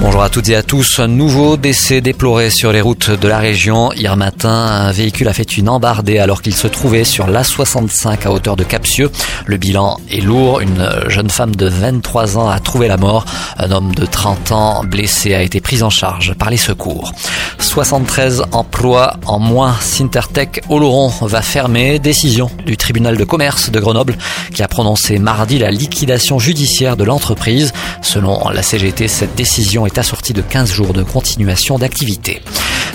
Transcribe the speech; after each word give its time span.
Bonjour 0.00 0.22
à 0.22 0.28
toutes 0.28 0.48
et 0.48 0.56
à 0.56 0.62
tous. 0.62 0.98
Un 0.98 1.06
nouveau 1.06 1.56
décès 1.56 2.00
déploré 2.00 2.50
sur 2.50 2.72
les 2.72 2.80
routes 2.80 3.10
de 3.10 3.28
la 3.28 3.38
région. 3.38 3.92
Hier 3.92 4.16
matin, 4.16 4.50
un 4.50 4.90
véhicule 4.90 5.28
a 5.28 5.32
fait 5.32 5.56
une 5.56 5.68
embardée 5.68 6.18
alors 6.18 6.42
qu'il 6.42 6.54
se 6.54 6.66
trouvait 6.66 7.04
sur 7.04 7.28
l'A65 7.28 8.26
à 8.26 8.32
hauteur 8.32 8.56
de 8.56 8.64
Capsieux. 8.64 9.10
Le 9.46 9.56
bilan 9.56 9.98
est 10.10 10.20
lourd. 10.20 10.60
Une 10.60 10.90
jeune 11.06 11.30
femme 11.30 11.54
de 11.54 11.68
23 11.68 12.36
ans 12.38 12.48
a 12.48 12.58
trouvé 12.58 12.88
la 12.88 12.96
mort. 12.96 13.24
Un 13.56 13.70
homme 13.70 13.94
de 13.94 14.04
30 14.04 14.52
ans 14.52 14.84
blessé 14.84 15.32
a 15.32 15.42
été 15.42 15.60
pris 15.60 15.82
en 15.82 15.90
charge 15.90 16.34
par 16.34 16.50
les 16.50 16.56
secours. 16.56 17.12
73 17.58 18.44
emplois 18.52 19.16
en 19.26 19.38
moins. 19.38 19.76
Sintertech 19.80 20.62
Oloron 20.68 21.08
va 21.22 21.40
fermer. 21.40 21.98
Décision 22.00 22.50
du 22.66 22.76
tribunal 22.76 23.16
de 23.16 23.24
commerce 23.24 23.70
de 23.70 23.78
Grenoble 23.78 24.16
qui 24.52 24.62
a 24.62 24.68
prononcé 24.68 25.18
mardi 25.18 25.58
la 25.58 25.70
liquidation 25.70 26.38
judiciaire 26.38 26.96
de 26.96 27.04
l'entreprise. 27.04 27.72
Selon 28.02 28.48
la 28.50 28.62
CGT, 28.62 29.08
cette 29.08 29.34
décision 29.34 29.83
est 29.86 29.98
assortie 29.98 30.32
de 30.32 30.42
15 30.42 30.72
jours 30.72 30.92
de 30.92 31.02
continuation 31.02 31.78
d'activité. 31.78 32.42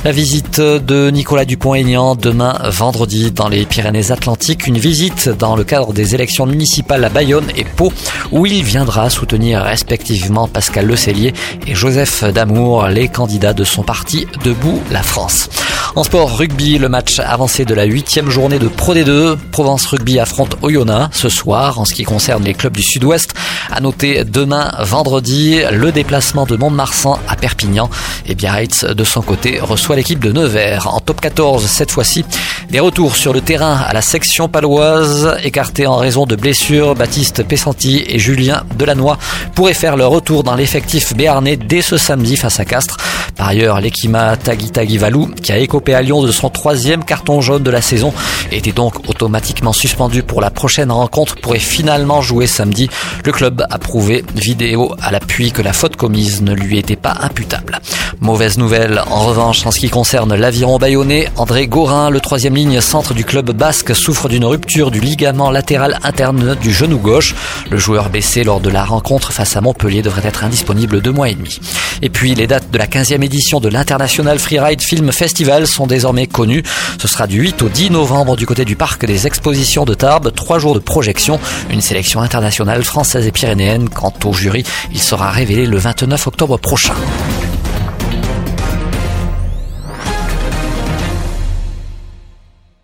La 0.05 0.11
visite 0.13 0.61
de 0.61 1.09
Nicolas 1.11 1.43
Dupont-Aignan 1.43 2.15
demain 2.15 2.57
vendredi 2.69 3.31
dans 3.31 3.49
les 3.49 3.65
Pyrénées-Atlantiques. 3.65 4.65
Une 4.65 4.77
visite 4.77 5.27
dans 5.27 5.57
le 5.57 5.65
cadre 5.65 5.91
des 5.91 6.15
élections 6.15 6.45
municipales 6.45 7.03
à 7.03 7.09
Bayonne 7.09 7.51
et 7.57 7.65
Pau 7.65 7.91
où 8.31 8.45
il 8.45 8.63
viendra 8.63 9.09
soutenir 9.09 9.61
respectivement 9.61 10.47
Pascal 10.47 10.85
Lecellier 10.85 11.33
et 11.67 11.75
Joseph 11.75 12.23
Damour, 12.23 12.87
les 12.87 13.09
candidats 13.09 13.53
de 13.53 13.65
son 13.65 13.83
parti 13.83 14.25
Debout 14.45 14.81
la 14.89 15.03
France. 15.03 15.49
En 15.95 16.03
sport 16.03 16.37
rugby, 16.37 16.77
le 16.77 16.87
match 16.87 17.19
avancé 17.19 17.65
de 17.65 17.73
la 17.73 17.83
huitième 17.83 18.29
journée 18.29 18.59
de 18.59 18.67
Pro 18.67 18.93
D2. 18.93 19.37
Provence 19.51 19.87
Rugby 19.87 20.19
affronte 20.19 20.55
Oyonnax 20.61 21.17
ce 21.17 21.29
soir. 21.29 21.79
En 21.79 21.85
ce 21.85 21.93
qui 21.93 22.03
concerne 22.03 22.43
les 22.43 22.53
clubs 22.53 22.75
du 22.75 22.83
Sud-Ouest, 22.83 23.33
à 23.71 23.79
noter 23.81 24.23
demain 24.23 24.71
vendredi 24.79 25.61
le 25.71 25.91
déplacement 25.91 26.45
de 26.45 26.55
Mont-de-Marsan 26.55 27.19
à 27.27 27.35
Perpignan. 27.35 27.89
Et 28.25 28.35
Biarritz 28.35 28.85
de 28.85 29.03
son 29.03 29.21
côté 29.21 29.59
reçoit 29.59 29.95
l'équipe 29.95 30.23
de 30.23 30.31
Nevers. 30.31 30.87
En 30.93 30.99
top 30.99 31.21
14 31.21 31.65
cette 31.65 31.91
fois-ci, 31.91 32.25
des 32.69 32.79
retours 32.79 33.15
sur 33.15 33.33
le 33.33 33.41
terrain 33.41 33.75
à 33.75 33.93
la 33.93 34.01
section 34.01 34.47
paloise, 34.47 35.35
écartés 35.43 35.87
en 35.87 35.97
raison 35.97 36.25
de 36.25 36.35
blessures. 36.35 36.95
Baptiste 36.95 37.43
Pessanti 37.43 38.03
et 38.07 38.19
Julien 38.19 38.63
Delannoy 38.77 39.17
pourraient 39.55 39.73
faire 39.73 39.97
leur 39.97 40.11
retour 40.11 40.43
dans 40.43 40.55
l'effectif 40.55 41.15
béarnais 41.15 41.57
dès 41.57 41.81
ce 41.81 41.97
samedi 41.97 42.35
face 42.35 42.59
à 42.59 42.65
Castres. 42.65 42.97
Par 43.35 43.47
ailleurs, 43.47 43.79
l'Ekima 43.79 44.35
Tagui 44.35 44.69
Tagui 44.69 44.97
Valou, 44.97 45.29
qui 45.41 45.53
a 45.53 45.57
écopé 45.57 45.93
à 45.93 46.01
Lyon 46.01 46.21
de 46.21 46.31
son 46.31 46.49
troisième 46.49 47.05
carton 47.05 47.39
jaune 47.39 47.63
de 47.63 47.71
la 47.71 47.81
saison, 47.81 48.13
était 48.51 48.73
donc 48.73 49.07
automatiquement 49.07 49.71
suspendu 49.71 50.23
pour 50.23 50.41
la 50.41 50.49
prochaine 50.49 50.91
rencontre, 50.91 51.37
pourrait 51.37 51.59
finalement 51.59 52.21
jouer 52.21 52.47
samedi. 52.47 52.89
Le 53.23 53.31
club 53.31 53.58
a 53.69 53.77
prouvé, 53.77 54.23
vidéo 54.35 54.93
à 55.01 55.11
l'appui, 55.11 55.51
que 55.51 55.61
la 55.61 55.73
faute 55.73 55.95
commise 55.95 56.41
ne 56.41 56.53
lui 56.53 56.77
était 56.77 56.95
pas 56.95 57.15
imputable. 57.21 57.79
Mauvaise 58.21 58.57
nouvelle, 58.57 59.01
en 59.09 59.25
revanche, 59.25 59.65
en 59.65 59.71
ce 59.71 59.79
qui 59.79 59.89
concerne 59.89 60.35
l'aviron 60.35 60.77
bayonnais, 60.77 61.29
André 61.37 61.67
Gorin, 61.67 62.09
le 62.09 62.19
troisième 62.19 62.55
ligne 62.55 62.81
centre 62.81 63.13
du 63.13 63.23
club 63.23 63.51
basque, 63.51 63.95
souffre 63.95 64.29
d'une 64.29 64.45
rupture 64.45 64.91
du 64.91 64.99
ligament 64.99 65.51
latéral 65.51 65.99
interne 66.03 66.55
du 66.55 66.71
genou 66.71 66.97
gauche. 66.97 67.35
Le 67.69 67.77
joueur 67.77 68.09
blessé 68.09 68.43
lors 68.43 68.59
de 68.59 68.69
la 68.69 68.83
rencontre 68.83 69.31
face 69.31 69.55
à 69.55 69.61
Montpellier 69.61 70.01
devrait 70.01 70.27
être 70.27 70.43
indisponible 70.43 71.01
deux 71.01 71.11
mois 71.11 71.29
et 71.29 71.35
demi. 71.35 71.59
Et 72.01 72.09
puis, 72.09 72.35
les 72.35 72.47
dates 72.47 72.71
de 72.71 72.77
la 72.77 72.87
15e 72.87 73.23
édition 73.23 73.59
de 73.59 73.69
l'International 73.69 74.39
Freeride 74.39 74.81
Film 74.81 75.11
Festival 75.11 75.67
sont 75.67 75.87
désormais 75.87 76.27
connues. 76.27 76.63
Ce 76.99 77.07
sera 77.07 77.27
du 77.27 77.41
8 77.41 77.61
au 77.61 77.69
10 77.69 77.91
novembre 77.91 78.35
du 78.35 78.45
côté 78.45 78.65
du 78.65 78.75
parc 78.75 79.05
des 79.05 79.27
expositions 79.27 79.85
de 79.85 79.93
Tarbes. 79.93 80.31
Trois 80.33 80.59
jours 80.59 80.73
de 80.73 80.79
projection, 80.79 81.39
une 81.69 81.81
sélection 81.81 82.21
internationale 82.21 82.83
française 82.83 83.27
et 83.27 83.31
pyrénéenne. 83.31 83.89
Quant 83.89 84.13
au 84.25 84.33
jury, 84.33 84.63
il 84.91 85.01
sera 85.01 85.31
révélé 85.31 85.65
le 85.65 85.77
29 85.77 86.27
octobre 86.27 86.57
prochain. 86.57 86.95